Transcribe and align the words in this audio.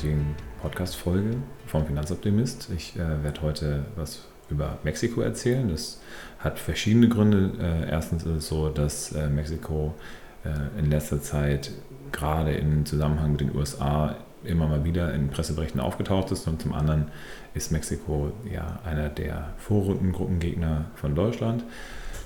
heutigen 0.00 0.34
Podcast-Folge 0.62 1.36
vom 1.66 1.84
Finanzoptimist. 1.84 2.70
Ich 2.74 2.96
äh, 2.96 3.22
werde 3.22 3.42
heute 3.42 3.84
was 3.96 4.22
über 4.48 4.78
Mexiko 4.82 5.20
erzählen. 5.20 5.68
Das 5.68 6.00
hat 6.38 6.58
verschiedene 6.58 7.10
Gründe. 7.10 7.52
Äh, 7.60 7.90
erstens 7.90 8.22
ist 8.22 8.34
es 8.34 8.48
so, 8.48 8.70
dass 8.70 9.12
äh, 9.12 9.28
Mexiko 9.28 9.94
äh, 10.42 10.78
in 10.78 10.90
letzter 10.90 11.20
Zeit 11.20 11.72
gerade 12.12 12.54
im 12.54 12.86
Zusammenhang 12.86 13.32
mit 13.32 13.42
den 13.42 13.54
USA 13.54 14.16
immer 14.42 14.68
mal 14.68 14.84
wieder 14.84 15.12
in 15.12 15.28
Presseberichten 15.28 15.82
aufgetaucht 15.82 16.32
ist 16.32 16.48
und 16.48 16.62
zum 16.62 16.72
anderen 16.72 17.08
ist 17.52 17.70
Mexiko 17.70 18.32
ja 18.50 18.78
einer 18.86 19.10
der 19.10 19.50
Vorrundengruppengegner 19.58 20.86
von 20.94 21.14
Deutschland. 21.14 21.62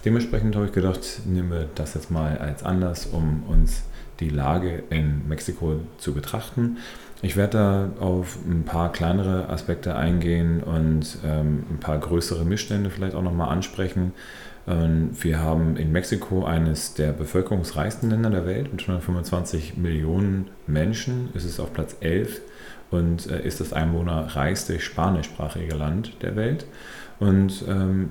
Dementsprechend 0.04 0.54
habe 0.54 0.66
ich 0.66 0.72
gedacht, 0.72 1.00
nehmen 1.24 1.50
wir 1.50 1.68
das 1.74 1.94
jetzt 1.94 2.10
mal 2.10 2.36
als 2.38 2.62
Anlass, 2.62 3.06
um 3.06 3.42
uns 3.44 3.84
die 4.20 4.28
Lage 4.28 4.84
in 4.90 5.26
Mexiko 5.28 5.80
zu 5.98 6.12
betrachten. 6.12 6.76
Ich 7.22 7.36
werde 7.36 7.92
da 7.98 8.04
auf 8.04 8.36
ein 8.46 8.64
paar 8.64 8.92
kleinere 8.92 9.48
Aspekte 9.48 9.96
eingehen 9.96 10.62
und 10.62 11.18
ähm, 11.24 11.64
ein 11.70 11.80
paar 11.80 11.98
größere 11.98 12.44
Missstände 12.44 12.90
vielleicht 12.90 13.14
auch 13.14 13.22
nochmal 13.22 13.48
ansprechen. 13.48 14.12
Ähm, 14.68 15.10
wir 15.20 15.40
haben 15.40 15.76
in 15.78 15.90
Mexiko 15.90 16.44
eines 16.44 16.92
der 16.92 17.12
bevölkerungsreichsten 17.12 18.10
Länder 18.10 18.28
der 18.28 18.44
Welt 18.44 18.70
mit 18.72 18.82
125 18.82 19.78
Millionen 19.78 20.50
Menschen. 20.66 21.30
Es 21.34 21.44
ist 21.44 21.58
auf 21.60 21.72
Platz 21.72 21.96
11 22.00 22.42
und 22.90 23.26
äh, 23.30 23.42
ist 23.42 23.60
das 23.60 23.72
einwohnerreichste 23.72 24.78
spanischsprachige 24.80 25.74
Land 25.74 26.22
der 26.22 26.36
Welt 26.36 26.66
und 27.20 27.64
ähm, 27.68 28.10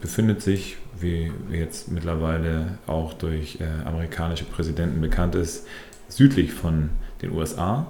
befindet 0.00 0.42
sich 0.42 0.76
wie 1.00 1.32
jetzt 1.50 1.90
mittlerweile 1.90 2.78
auch 2.86 3.14
durch 3.14 3.58
äh, 3.60 3.86
amerikanische 3.86 4.44
Präsidenten 4.44 5.00
bekannt 5.00 5.34
ist, 5.34 5.66
südlich 6.08 6.52
von 6.52 6.90
den 7.22 7.32
USA 7.32 7.86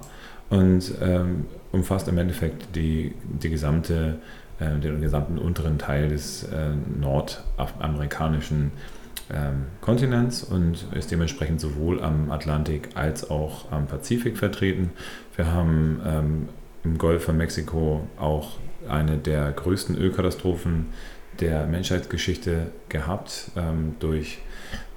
und 0.49 0.93
ähm, 1.01 1.45
umfasst 1.71 2.07
im 2.07 2.17
Endeffekt 2.17 2.75
die, 2.75 3.13
die 3.23 3.49
gesamte, 3.49 4.19
äh, 4.59 4.77
den 4.79 5.01
gesamten 5.01 5.37
unteren 5.37 5.77
Teil 5.77 6.09
des 6.09 6.43
äh, 6.43 6.71
nordamerikanischen 6.99 8.71
ähm, 9.33 9.65
Kontinents 9.79 10.43
und 10.43 10.85
ist 10.93 11.11
dementsprechend 11.11 11.61
sowohl 11.61 12.01
am 12.01 12.31
Atlantik 12.31 12.89
als 12.95 13.29
auch 13.29 13.71
am 13.71 13.87
Pazifik 13.87 14.37
vertreten. 14.37 14.91
Wir 15.35 15.51
haben 15.51 16.01
ähm, 16.05 16.49
im 16.83 16.97
Golf 16.97 17.25
von 17.25 17.37
Mexiko 17.37 18.07
auch 18.19 18.57
eine 18.89 19.17
der 19.17 19.51
größten 19.51 19.95
Ölkatastrophen 19.95 20.87
der 21.39 21.65
Menschheitsgeschichte 21.65 22.71
gehabt 22.89 23.51
ähm, 23.55 23.95
durch 23.99 24.39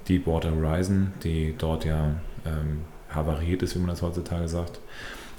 Deepwater 0.07 0.51
Horizon, 0.51 1.13
die 1.23 1.55
dort 1.57 1.85
ja 1.85 2.15
ähm, 2.45 2.81
havariert 3.09 3.63
ist, 3.63 3.75
wie 3.75 3.79
man 3.79 3.89
das 3.89 4.01
heutzutage 4.01 4.47
sagt. 4.47 4.79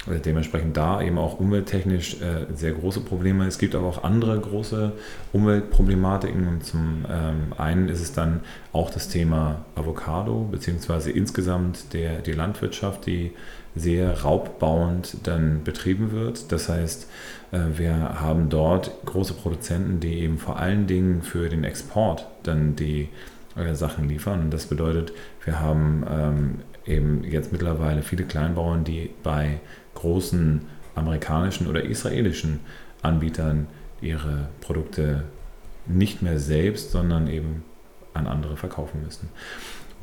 Also 0.07 0.21
dementsprechend 0.21 0.77
da 0.77 1.01
eben 1.01 1.17
auch 1.17 1.39
umwelttechnisch 1.39 2.21
äh, 2.21 2.45
sehr 2.55 2.71
große 2.71 3.01
Probleme. 3.01 3.45
Es 3.45 3.57
gibt 3.57 3.75
aber 3.75 3.87
auch 3.87 4.03
andere 4.03 4.39
große 4.39 4.93
Umweltproblematiken. 5.33 6.47
Und 6.47 6.65
zum 6.65 7.05
ähm, 7.09 7.53
einen 7.57 7.89
ist 7.89 8.01
es 8.01 8.13
dann 8.13 8.41
auch 8.71 8.89
das 8.89 9.09
Thema 9.09 9.65
Avocado, 9.75 10.47
beziehungsweise 10.49 11.11
insgesamt 11.11 11.93
der, 11.93 12.19
die 12.19 12.31
Landwirtschaft, 12.31 13.05
die 13.05 13.31
sehr 13.75 14.21
raubbauend 14.21 15.17
dann 15.27 15.63
betrieben 15.63 16.11
wird. 16.11 16.51
Das 16.51 16.69
heißt, 16.69 17.09
äh, 17.51 17.59
wir 17.75 18.21
haben 18.21 18.49
dort 18.49 18.91
große 19.05 19.33
Produzenten, 19.33 19.99
die 19.99 20.19
eben 20.19 20.37
vor 20.37 20.57
allen 20.57 20.87
Dingen 20.87 21.21
für 21.21 21.49
den 21.49 21.63
Export 21.63 22.27
dann 22.43 22.75
die 22.75 23.09
äh, 23.55 23.73
Sachen 23.75 24.07
liefern. 24.07 24.41
Und 24.41 24.51
das 24.51 24.65
bedeutet, 24.67 25.11
wir 25.43 25.59
haben 25.59 26.05
ähm, 26.09 26.59
eben 26.85 27.23
jetzt 27.23 27.51
mittlerweile 27.51 28.01
viele 28.01 28.23
Kleinbauern, 28.23 28.83
die 28.83 29.11
bei 29.23 29.59
großen 29.97 30.61
amerikanischen 30.95 31.67
oder 31.67 31.83
israelischen 31.83 32.59
Anbietern 33.01 33.67
ihre 34.01 34.49
Produkte 34.61 35.23
nicht 35.85 36.21
mehr 36.21 36.39
selbst, 36.39 36.91
sondern 36.91 37.27
eben 37.27 37.63
an 38.13 38.27
andere 38.27 38.57
verkaufen 38.57 39.03
müssen. 39.03 39.29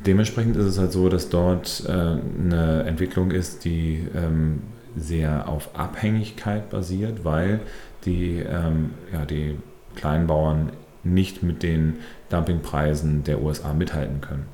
Dementsprechend 0.06 0.56
ist 0.56 0.66
es 0.66 0.78
halt 0.78 0.92
so, 0.92 1.08
dass 1.08 1.28
dort 1.28 1.84
äh, 1.86 1.90
eine 1.90 2.84
Entwicklung 2.86 3.30
ist, 3.30 3.64
die 3.64 4.06
ähm, 4.14 4.62
sehr 4.96 5.48
auf 5.48 5.70
Abhängigkeit 5.78 6.70
basiert, 6.70 7.24
weil 7.24 7.60
die, 8.04 8.38
ähm, 8.38 8.90
ja, 9.12 9.24
die 9.24 9.56
Kleinbauern 9.96 10.70
nicht 11.02 11.42
mit 11.42 11.62
den 11.62 11.98
Dumpingpreisen 12.30 13.24
der 13.24 13.42
USA 13.42 13.72
mithalten 13.72 14.20
können. 14.20 14.46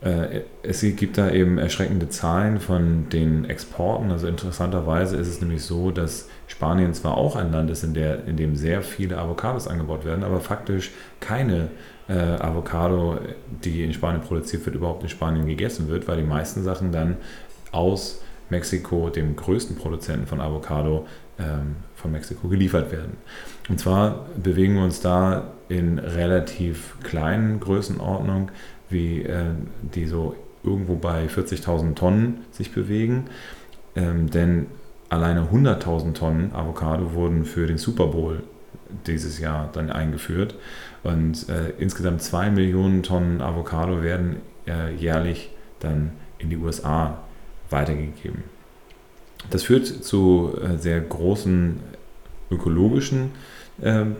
Äh, 0.00 0.42
es 0.62 0.80
gibt 0.80 1.18
da 1.18 1.30
eben 1.30 1.58
erschreckende 1.58 2.08
Zahlen 2.08 2.60
von 2.60 3.08
den 3.08 3.44
Exporten. 3.46 4.10
Also 4.10 4.26
interessanterweise 4.26 5.16
ist 5.16 5.28
es 5.28 5.40
nämlich 5.40 5.62
so, 5.62 5.90
dass 5.90 6.28
Spanien 6.46 6.94
zwar 6.94 7.16
auch 7.16 7.36
ein 7.36 7.52
Land 7.52 7.70
ist, 7.70 7.82
in, 7.82 7.94
der, 7.94 8.26
in 8.26 8.36
dem 8.36 8.56
sehr 8.56 8.82
viele 8.82 9.18
Avocados 9.18 9.66
angebaut 9.66 10.04
werden, 10.04 10.24
aber 10.24 10.40
faktisch 10.40 10.90
keine 11.20 11.68
äh, 12.08 12.12
Avocado, 12.12 13.18
die 13.64 13.82
in 13.82 13.92
Spanien 13.92 14.22
produziert 14.22 14.64
wird, 14.66 14.76
überhaupt 14.76 15.02
in 15.02 15.08
Spanien 15.08 15.46
gegessen 15.46 15.88
wird, 15.88 16.06
weil 16.06 16.18
die 16.18 16.22
meisten 16.22 16.62
Sachen 16.62 16.92
dann 16.92 17.16
aus 17.72 18.20
Mexiko, 18.48 19.10
dem 19.10 19.34
größten 19.34 19.76
Produzenten 19.76 20.26
von 20.26 20.40
Avocado, 20.40 21.06
ähm, 21.38 21.76
von 21.94 22.12
Mexiko 22.12 22.48
geliefert 22.48 22.92
werden. 22.92 23.16
Und 23.68 23.80
zwar 23.80 24.26
bewegen 24.36 24.74
wir 24.74 24.84
uns 24.84 25.00
da 25.00 25.52
in 25.68 25.98
relativ 25.98 26.96
kleinen 27.02 27.58
Größenordnungen, 27.58 28.50
wie 28.88 29.22
äh, 29.22 29.44
die 29.82 30.06
so 30.06 30.34
irgendwo 30.62 30.96
bei 30.96 31.26
40.000 31.26 31.94
Tonnen 31.94 32.44
sich 32.50 32.72
bewegen. 32.72 33.26
Ähm, 33.94 34.30
denn 34.30 34.66
alleine 35.08 35.48
100.000 35.52 36.14
Tonnen 36.14 36.52
Avocado 36.52 37.14
wurden 37.14 37.44
für 37.44 37.66
den 37.66 37.78
Super 37.78 38.08
Bowl 38.08 38.42
dieses 39.06 39.38
Jahr 39.38 39.70
dann 39.72 39.90
eingeführt. 39.90 40.54
Und 41.02 41.48
äh, 41.48 41.70
insgesamt 41.78 42.22
2 42.22 42.50
Millionen 42.50 43.02
Tonnen 43.02 43.40
Avocado 43.40 44.02
werden 44.02 44.36
äh, 44.66 44.94
jährlich 44.94 45.50
dann 45.80 46.12
in 46.38 46.50
die 46.50 46.56
USA 46.56 47.18
weitergegeben. 47.70 48.44
Das 49.50 49.62
führt 49.62 49.86
zu 49.86 50.58
äh, 50.60 50.76
sehr 50.78 51.00
großen 51.00 51.80
ökologischen 52.50 53.26
äh, 53.26 53.55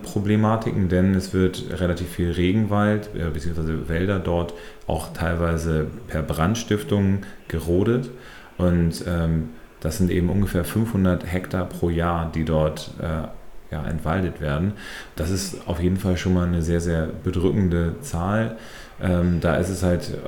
Problematiken, 0.03 0.89
denn 0.89 1.15
es 1.15 1.33
wird 1.33 1.81
relativ 1.81 2.09
viel 2.09 2.31
Regenwald 2.31 3.11
äh, 3.15 3.31
bzw. 3.31 3.89
Wälder 3.89 4.19
dort 4.19 4.53
auch 4.87 5.13
teilweise 5.15 5.87
per 6.09 6.23
Brandstiftung 6.23 7.21
gerodet. 7.49 8.11
Und 8.59 9.05
ähm, 9.07 9.51
das 9.81 9.99
sind 9.99 10.11
eben 10.11 10.29
ungefähr 10.29 10.65
500 10.65 11.31
Hektar 11.31 11.67
pro 11.67 11.91
Jahr, 11.91 12.31
die 12.35 12.45
dort 12.45 12.91
äh, 13.01 13.29
ja, 13.75 13.87
entwaldet 13.87 14.41
werden. 14.41 14.75
Das 15.17 15.31
ist 15.31 15.67
auf 15.67 15.81
jeden 15.81 15.97
Fall 15.97 16.17
schon 16.17 16.35
mal 16.35 16.47
eine 16.47 16.63
sehr, 16.63 16.81
sehr 16.81 17.07
bedrückende 17.07 17.97
Zahl. 18.01 18.57
Ähm, 19.01 19.41
da 19.41 19.57
ist 19.57 19.69
es 19.69 19.83
halt 19.83 20.19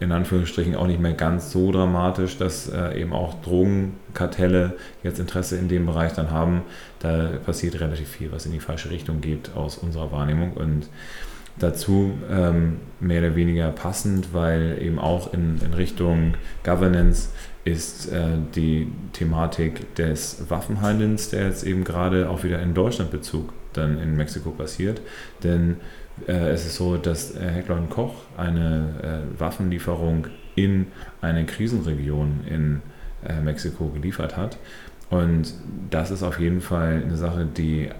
in 0.00 0.12
Anführungsstrichen 0.12 0.74
auch 0.74 0.86
nicht 0.86 1.00
mehr 1.00 1.12
ganz 1.12 1.52
so 1.52 1.70
dramatisch, 1.70 2.36
dass 2.36 2.68
äh, 2.68 3.00
eben 3.00 3.12
auch 3.12 3.40
Drogenkartelle 3.42 4.76
jetzt 5.02 5.20
Interesse 5.20 5.56
in 5.56 5.68
dem 5.68 5.86
Bereich 5.86 6.12
dann 6.12 6.30
haben. 6.30 6.62
Da 6.98 7.30
passiert 7.44 7.80
relativ 7.80 8.08
viel, 8.08 8.32
was 8.32 8.46
in 8.46 8.52
die 8.52 8.60
falsche 8.60 8.90
Richtung 8.90 9.20
geht 9.20 9.54
aus 9.54 9.78
unserer 9.78 10.10
Wahrnehmung 10.12 10.52
und 10.54 10.88
dazu 11.58 12.12
ähm, 12.30 12.78
mehr 13.00 13.20
oder 13.20 13.36
weniger 13.36 13.70
passend, 13.70 14.32
weil 14.32 14.78
eben 14.80 14.98
auch 14.98 15.32
in, 15.32 15.60
in 15.64 15.74
Richtung 15.74 16.34
Governance 16.64 17.28
ist 17.64 18.10
äh, 18.10 18.38
die 18.54 18.90
Thematik 19.12 19.94
des 19.94 20.44
Waffenhandelns, 20.48 21.30
der 21.30 21.46
jetzt 21.46 21.64
eben 21.64 21.84
gerade 21.84 22.28
auch 22.28 22.42
wieder 22.42 22.60
in 22.60 22.74
Deutschlandbezug 22.74 23.52
dann 23.72 23.98
in 23.98 24.16
Mexiko 24.16 24.50
passiert. 24.50 25.00
Denn 25.44 25.76
es 26.26 26.66
ist 26.66 26.76
so, 26.76 26.96
dass 26.96 27.34
äh, 27.34 27.48
Heckler 27.48 27.78
Koch 27.88 28.14
eine 28.36 29.24
äh, 29.34 29.40
Waffenlieferung 29.40 30.26
in 30.54 30.86
eine 31.20 31.44
Krisenregion 31.46 32.40
in 32.48 32.82
äh, 33.26 33.40
Mexiko 33.40 33.88
geliefert 33.88 34.36
hat. 34.36 34.58
Und 35.10 35.54
das 35.90 36.10
ist 36.10 36.22
auf 36.22 36.38
jeden 36.38 36.60
Fall 36.60 37.02
eine 37.04 37.16
Sache, 37.16 37.44
die 37.46 37.90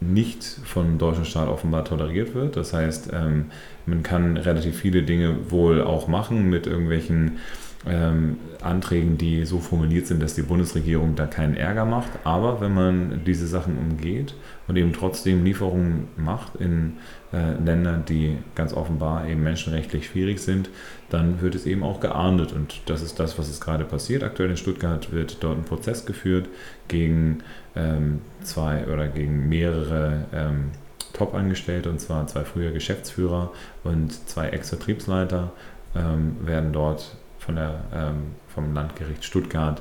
nicht 0.00 0.44
vom 0.44 0.98
deutschen 0.98 1.24
Staat 1.24 1.48
offenbar 1.48 1.84
toleriert 1.84 2.34
wird. 2.34 2.56
Das 2.56 2.72
heißt, 2.72 3.10
ähm, 3.12 3.46
man 3.86 4.02
kann 4.02 4.36
relativ 4.36 4.76
viele 4.76 5.02
Dinge 5.02 5.50
wohl 5.50 5.82
auch 5.82 6.06
machen 6.08 6.48
mit 6.50 6.66
irgendwelchen 6.66 7.38
ähm, 7.86 8.38
Anträgen, 8.60 9.18
die 9.18 9.44
so 9.44 9.60
formuliert 9.60 10.06
sind, 10.06 10.20
dass 10.20 10.34
die 10.34 10.42
Bundesregierung 10.42 11.14
da 11.14 11.26
keinen 11.26 11.54
Ärger 11.54 11.84
macht. 11.84 12.10
Aber 12.24 12.60
wenn 12.60 12.74
man 12.74 13.22
diese 13.24 13.46
Sachen 13.46 13.78
umgeht 13.78 14.34
und 14.66 14.76
eben 14.76 14.92
trotzdem 14.92 15.44
Lieferungen 15.44 16.08
macht 16.16 16.56
in 16.56 16.94
äh, 17.32 17.52
Länder, 17.52 17.98
die 17.98 18.38
ganz 18.54 18.72
offenbar 18.72 19.28
eben 19.28 19.42
menschenrechtlich 19.42 20.08
schwierig 20.08 20.40
sind, 20.40 20.70
dann 21.10 21.40
wird 21.40 21.54
es 21.54 21.66
eben 21.66 21.82
auch 21.82 22.00
geahndet. 22.00 22.52
Und 22.52 22.80
das 22.86 23.02
ist 23.02 23.20
das, 23.20 23.38
was 23.38 23.48
es 23.48 23.60
gerade 23.60 23.84
passiert. 23.84 24.24
Aktuell 24.24 24.50
in 24.50 24.56
Stuttgart 24.56 25.12
wird 25.12 25.42
dort 25.42 25.58
ein 25.58 25.64
Prozess 25.64 26.04
geführt 26.04 26.48
gegen 26.88 27.44
ähm, 27.76 28.20
zwei 28.42 28.86
oder 28.86 29.08
gegen 29.08 29.48
mehrere 29.48 30.26
ähm, 30.32 30.70
Top-Angestellte, 31.12 31.90
und 31.90 32.00
zwar 32.00 32.26
zwei 32.26 32.44
frühe 32.44 32.72
Geschäftsführer 32.72 33.52
und 33.82 34.12
zwei 34.28 34.48
Ex-Vertriebsleiter 34.48 35.52
ähm, 35.96 36.36
werden 36.44 36.72
dort 36.72 37.16
von 37.48 37.56
der, 37.56 37.80
ähm, 37.94 38.16
vom 38.46 38.74
Landgericht 38.74 39.24
Stuttgart 39.24 39.80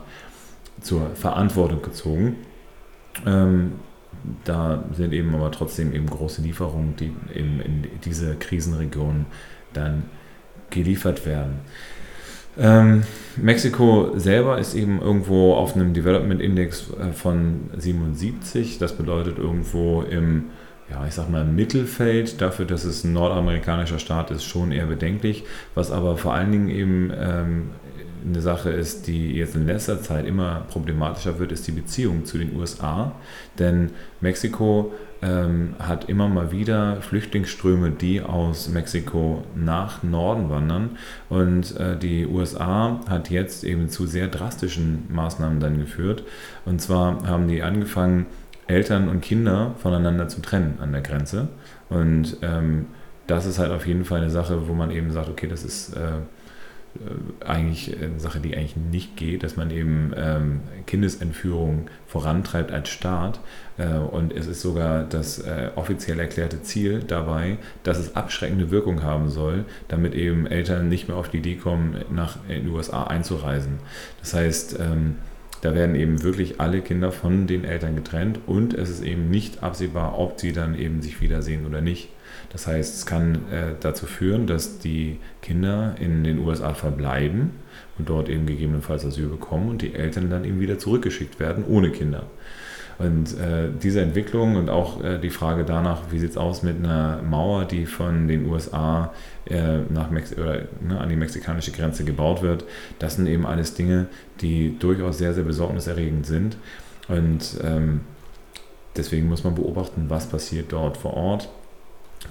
zur 0.79 1.09
Verantwortung 1.15 1.81
gezogen. 1.81 2.37
Ähm, 3.25 3.73
da 4.45 4.85
sind 4.93 5.11
eben 5.11 5.35
aber 5.35 5.51
trotzdem 5.51 5.93
eben 5.93 6.07
große 6.07 6.41
Lieferungen, 6.41 6.95
die 6.95 7.11
eben 7.35 7.59
in 7.59 7.85
diese 8.05 8.35
Krisenregionen 8.35 9.25
dann 9.73 10.03
geliefert 10.69 11.25
werden. 11.25 11.59
Ähm, 12.57 13.03
Mexiko 13.35 14.13
selber 14.17 14.59
ist 14.59 14.73
eben 14.73 15.01
irgendwo 15.01 15.53
auf 15.53 15.75
einem 15.75 15.93
Development 15.93 16.39
Index 16.39 16.89
äh, 16.91 17.11
von 17.11 17.69
77. 17.77 18.77
Das 18.77 18.93
bedeutet 18.93 19.39
irgendwo 19.39 20.03
im, 20.03 20.45
ja, 20.89 21.05
ich 21.05 21.13
sag 21.13 21.29
mal, 21.29 21.43
Mittelfeld. 21.43 22.41
Dafür, 22.41 22.65
dass 22.65 22.83
es 22.83 23.03
ein 23.03 23.13
nordamerikanischer 23.13 23.99
Staat 23.99 24.31
ist, 24.31 24.43
schon 24.43 24.71
eher 24.71 24.85
bedenklich. 24.85 25.43
Was 25.75 25.91
aber 25.91 26.17
vor 26.17 26.33
allen 26.33 26.51
Dingen 26.51 26.69
eben 26.69 27.11
ähm, 27.15 27.69
eine 28.25 28.41
Sache 28.41 28.69
ist, 28.69 29.07
die 29.07 29.33
jetzt 29.33 29.55
in 29.55 29.65
letzter 29.65 30.01
Zeit 30.01 30.25
immer 30.25 30.65
problematischer 30.69 31.39
wird, 31.39 31.51
ist 31.51 31.67
die 31.67 31.71
Beziehung 31.71 32.25
zu 32.25 32.37
den 32.37 32.55
USA. 32.55 33.13
Denn 33.59 33.91
Mexiko 34.21 34.93
ähm, 35.21 35.75
hat 35.79 36.09
immer 36.09 36.27
mal 36.27 36.51
wieder 36.51 37.01
Flüchtlingsströme, 37.01 37.91
die 37.91 38.21
aus 38.21 38.69
Mexiko 38.69 39.43
nach 39.55 40.03
Norden 40.03 40.49
wandern. 40.49 40.97
Und 41.29 41.75
äh, 41.77 41.97
die 41.97 42.25
USA 42.27 43.01
hat 43.09 43.29
jetzt 43.29 43.63
eben 43.63 43.89
zu 43.89 44.05
sehr 44.05 44.27
drastischen 44.27 45.05
Maßnahmen 45.09 45.59
dann 45.59 45.79
geführt. 45.79 46.23
Und 46.65 46.81
zwar 46.81 47.27
haben 47.27 47.47
die 47.47 47.63
angefangen, 47.63 48.27
Eltern 48.67 49.09
und 49.09 49.21
Kinder 49.21 49.75
voneinander 49.77 50.27
zu 50.27 50.41
trennen 50.41 50.77
an 50.81 50.91
der 50.91 51.01
Grenze. 51.01 51.47
Und 51.89 52.37
ähm, 52.41 52.87
das 53.27 53.45
ist 53.45 53.59
halt 53.59 53.71
auf 53.71 53.87
jeden 53.87 54.05
Fall 54.05 54.21
eine 54.21 54.29
Sache, 54.29 54.67
wo 54.67 54.73
man 54.73 54.91
eben 54.91 55.11
sagt, 55.11 55.29
okay, 55.29 55.47
das 55.47 55.63
ist 55.63 55.95
äh, 55.95 56.19
äh, 56.97 57.45
eigentlich 57.45 57.95
eine 58.01 58.19
Sache, 58.19 58.39
die 58.39 58.55
eigentlich 58.55 58.75
nicht 58.75 59.15
geht, 59.15 59.43
dass 59.43 59.55
man 59.55 59.71
eben 59.71 60.13
ähm, 60.15 60.61
Kindesentführung 60.85 61.89
vorantreibt 62.07 62.71
als 62.71 62.89
Staat. 62.89 63.39
Äh, 63.77 63.97
und 63.97 64.33
es 64.33 64.47
ist 64.47 64.61
sogar 64.61 65.03
das 65.03 65.39
äh, 65.39 65.69
offiziell 65.75 66.19
erklärte 66.19 66.61
Ziel 66.61 67.03
dabei, 67.05 67.57
dass 67.83 67.97
es 67.97 68.15
abschreckende 68.15 68.71
Wirkung 68.71 69.03
haben 69.03 69.29
soll, 69.29 69.65
damit 69.87 70.15
eben 70.15 70.47
Eltern 70.47 70.89
nicht 70.89 71.07
mehr 71.07 71.17
auf 71.17 71.29
die 71.29 71.37
Idee 71.37 71.55
kommen, 71.55 71.97
nach 72.09 72.37
in 72.47 72.65
die 72.65 72.69
USA 72.69 73.03
einzureisen. 73.03 73.79
Das 74.19 74.33
heißt, 74.33 74.79
ähm, 74.79 75.15
da 75.61 75.73
werden 75.73 75.95
eben 75.95 76.23
wirklich 76.23 76.59
alle 76.59 76.81
Kinder 76.81 77.11
von 77.11 77.47
den 77.47 77.63
Eltern 77.63 77.95
getrennt 77.95 78.39
und 78.45 78.73
es 78.73 78.89
ist 78.89 79.03
eben 79.03 79.29
nicht 79.29 79.63
absehbar, 79.63 80.17
ob 80.17 80.39
sie 80.39 80.53
dann 80.53 80.77
eben 80.77 81.01
sich 81.01 81.21
wiedersehen 81.21 81.65
oder 81.65 81.81
nicht. 81.81 82.09
Das 82.49 82.67
heißt, 82.67 82.95
es 82.95 83.05
kann 83.05 83.35
äh, 83.51 83.73
dazu 83.79 84.05
führen, 84.05 84.47
dass 84.47 84.79
die 84.79 85.17
Kinder 85.41 85.95
in 85.99 86.23
den 86.23 86.39
USA 86.39 86.73
verbleiben 86.73 87.51
und 87.97 88.09
dort 88.09 88.29
eben 88.29 88.45
gegebenenfalls 88.45 89.05
Asyl 89.05 89.27
bekommen 89.27 89.69
und 89.69 89.81
die 89.81 89.93
Eltern 89.93 90.29
dann 90.29 90.45
eben 90.45 90.59
wieder 90.59 90.79
zurückgeschickt 90.79 91.39
werden 91.39 91.65
ohne 91.67 91.91
Kinder. 91.91 92.27
Und 92.99 93.37
äh, 93.37 93.69
diese 93.81 94.01
Entwicklung 94.01 94.55
und 94.55 94.69
auch 94.69 95.03
äh, 95.03 95.19
die 95.19 95.29
Frage 95.29 95.63
danach, 95.63 96.01
wie 96.09 96.17
sieht 96.17 96.31
es 96.31 96.37
aus 96.37 96.63
mit 96.63 96.77
einer 96.83 97.21
Mauer, 97.21 97.65
die 97.65 97.85
von 97.85 98.27
den 98.27 98.49
USA 98.49 99.13
äh, 99.45 99.79
nach 99.89 100.09
Mex 100.09 100.35
oder, 100.35 100.63
ne, 100.81 100.99
an 100.99 101.07
die 101.07 101.15
mexikanische 101.15 101.71
Grenze 101.71 102.03
gebaut 102.05 102.41
wird, 102.41 102.63
das 102.97 103.15
sind 103.17 103.27
eben 103.27 103.45
alles 103.45 103.75
Dinge, 103.75 104.07
die 104.41 104.77
durchaus 104.79 105.19
sehr, 105.19 105.35
sehr 105.35 105.43
besorgniserregend 105.43 106.25
sind. 106.25 106.57
Und 107.07 107.59
ähm, 107.63 108.01
deswegen 108.95 109.29
muss 109.29 109.43
man 109.43 109.53
beobachten, 109.53 110.05
was 110.09 110.25
passiert 110.25 110.71
dort 110.71 110.97
vor 110.97 111.13
Ort. 111.13 111.49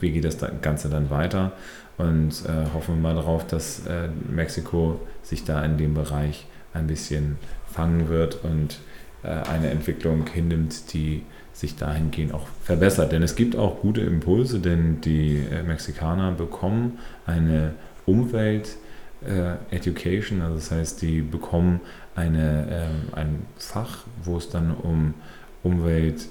Wie 0.01 0.11
geht 0.11 0.25
das 0.25 0.39
Ganze 0.63 0.89
dann 0.89 1.11
weiter? 1.11 1.53
Und 1.97 2.45
äh, 2.45 2.75
hoffen 2.75 2.97
wir 2.97 3.03
mal 3.03 3.15
darauf, 3.15 3.47
dass 3.47 3.87
äh, 3.87 4.09
Mexiko 4.29 5.01
sich 5.23 5.45
da 5.45 5.65
in 5.65 5.79
dem 5.79 5.95
Bereich 5.95 6.47
ein 6.75 6.89
bisschen 6.89 7.39
fangen 7.73 8.09
wird 8.09 8.45
und 8.45 8.81
eine 9.31 9.71
Entwicklung 9.71 10.27
hinnimmt, 10.27 10.93
die 10.93 11.23
sich 11.53 11.77
dahingehend 11.77 12.35
auch 12.35 12.47
verbessert. 12.63 13.13
Denn 13.13 13.23
es 13.23 13.35
gibt 13.35 13.57
auch 13.57 13.81
gute 13.81 14.03
Impulse, 14.03 14.61
denn 14.61 15.01
die 15.01 15.37
äh, 15.39 15.63
Mexikaner 15.63 16.33
bekommen 16.33 16.99
eine 17.25 17.73
Umwelt, 18.05 18.77
äh, 19.25 19.75
Education, 19.75 20.43
also 20.43 20.57
das 20.57 20.71
heißt, 20.71 21.03
die 21.03 21.23
bekommen 21.23 21.81
eine, 22.15 22.67
ähm, 22.71 23.09
ein 23.13 23.47
Fach, 23.57 24.05
wo 24.23 24.37
es 24.37 24.51
dann 24.51 24.75
um 24.75 25.15
Umwelt, 25.63 26.29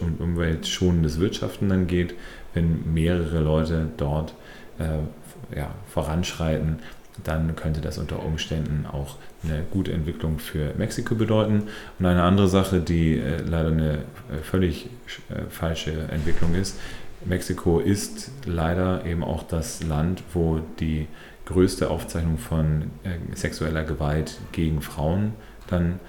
um 0.00 0.14
umweltschonendes 0.18 1.18
Wirtschaften 1.18 1.68
dann 1.68 1.86
geht, 1.86 2.14
wenn 2.54 2.94
mehrere 2.94 3.40
Leute 3.40 3.88
dort 3.96 4.34
äh, 4.78 5.56
ja, 5.56 5.74
voranschreiten, 5.88 6.78
dann 7.24 7.56
könnte 7.56 7.80
das 7.80 7.98
unter 7.98 8.24
Umständen 8.24 8.86
auch 8.86 9.16
eine 9.44 9.62
gute 9.70 9.92
Entwicklung 9.92 10.38
für 10.38 10.74
Mexiko 10.76 11.14
bedeuten. 11.14 11.64
Und 11.98 12.06
eine 12.06 12.22
andere 12.22 12.48
Sache, 12.48 12.80
die 12.80 13.18
äh, 13.18 13.42
leider 13.42 13.68
eine 13.70 13.94
äh, 14.30 14.42
völlig 14.42 14.86
äh, 15.28 15.42
falsche 15.48 15.92
Entwicklung 16.10 16.54
ist, 16.54 16.78
Mexiko 17.24 17.80
ist 17.80 18.30
leider 18.46 19.04
eben 19.04 19.22
auch 19.22 19.42
das 19.42 19.82
Land, 19.82 20.22
wo 20.32 20.60
die 20.78 21.06
größte 21.44 21.90
Aufzeichnung 21.90 22.38
von 22.38 22.90
sexueller 23.34 23.84
Gewalt 23.84 24.38
gegen 24.52 24.80
Frauen 24.80 25.34
dann 25.66 26.00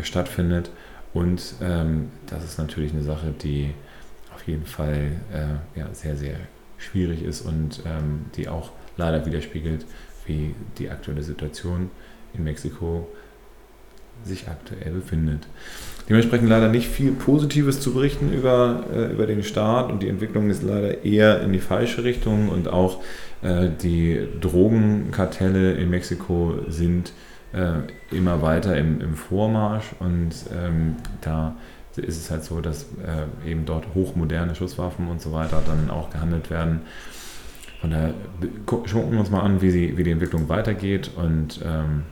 stattfindet. 0.00 0.70
Und 1.12 1.54
ähm, 1.60 2.10
das 2.26 2.44
ist 2.44 2.58
natürlich 2.58 2.92
eine 2.92 3.02
Sache, 3.02 3.34
die 3.42 3.74
auf 4.32 4.46
jeden 4.46 4.64
Fall 4.64 5.12
äh, 5.32 5.78
ja, 5.78 5.86
sehr, 5.92 6.16
sehr 6.16 6.36
schwierig 6.78 7.22
ist 7.22 7.42
und 7.42 7.82
ähm, 7.84 8.26
die 8.36 8.48
auch 8.48 8.70
leider 8.96 9.24
widerspiegelt, 9.26 9.84
wie 10.30 10.54
die 10.78 10.90
aktuelle 10.90 11.22
Situation 11.22 11.90
in 12.34 12.44
Mexiko 12.44 13.08
sich 14.24 14.48
aktuell 14.48 14.92
befindet. 14.92 15.46
Dementsprechend 16.08 16.48
leider 16.48 16.68
nicht 16.68 16.88
viel 16.88 17.12
Positives 17.12 17.80
zu 17.80 17.94
berichten 17.94 18.32
über, 18.32 18.84
äh, 18.92 19.12
über 19.12 19.26
den 19.26 19.42
Staat 19.42 19.90
und 19.90 20.02
die 20.02 20.08
Entwicklung 20.08 20.50
ist 20.50 20.62
leider 20.62 21.04
eher 21.04 21.40
in 21.42 21.52
die 21.52 21.58
falsche 21.58 22.04
Richtung 22.04 22.48
und 22.48 22.68
auch 22.68 23.02
äh, 23.42 23.68
die 23.82 24.28
Drogenkartelle 24.40 25.72
in 25.72 25.90
Mexiko 25.90 26.54
sind 26.68 27.12
äh, 27.52 28.14
immer 28.14 28.42
weiter 28.42 28.76
im, 28.76 29.00
im 29.00 29.14
Vormarsch 29.14 29.86
und 29.98 30.32
ähm, 30.54 30.96
da 31.22 31.56
ist 31.96 32.18
es 32.18 32.30
halt 32.30 32.44
so, 32.44 32.60
dass 32.60 32.84
äh, 32.84 33.50
eben 33.50 33.66
dort 33.66 33.94
hochmoderne 33.94 34.54
Schusswaffen 34.54 35.08
und 35.08 35.20
so 35.20 35.32
weiter 35.32 35.62
dann 35.66 35.90
auch 35.90 36.10
gehandelt 36.10 36.50
werden. 36.50 36.82
Von 37.80 37.90
daher 37.90 38.14
gucken 38.66 39.12
wir 39.12 39.20
uns 39.20 39.30
mal 39.30 39.40
an, 39.40 39.62
wie, 39.62 39.70
sie, 39.70 39.96
wie 39.96 40.04
die 40.04 40.10
Entwicklung 40.10 40.48
weitergeht. 40.48 41.10
Und 41.16 41.60
ähm, 41.64 42.04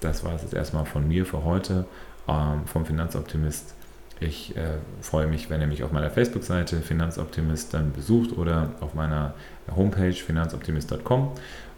das 0.00 0.24
war 0.24 0.34
es 0.34 0.42
jetzt 0.42 0.54
erstmal 0.54 0.86
von 0.86 1.08
mir 1.08 1.26
für 1.26 1.44
heute, 1.44 1.84
ähm, 2.28 2.66
vom 2.66 2.86
Finanzoptimist. 2.86 3.74
Ich 4.20 4.56
äh, 4.56 4.78
freue 5.02 5.26
mich, 5.26 5.50
wenn 5.50 5.60
ihr 5.60 5.66
mich 5.66 5.82
auf 5.82 5.92
meiner 5.92 6.10
Facebook-Seite 6.10 6.80
Finanzoptimist 6.80 7.74
dann 7.74 7.92
besucht 7.92 8.36
oder 8.36 8.70
auf 8.80 8.94
meiner 8.94 9.34
Homepage 9.74 10.12
finanzoptimist.com 10.12 11.32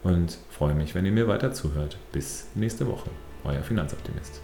und 0.05 0.39
freue 0.51 0.75
mich, 0.75 0.95
wenn 0.95 1.05
ihr 1.05 1.13
mir 1.13 1.27
weiter 1.27 1.53
zuhört. 1.53 1.97
Bis 2.13 2.47
nächste 2.55 2.87
Woche, 2.87 3.11
euer 3.45 3.63
Finanzoptimist. 3.63 4.41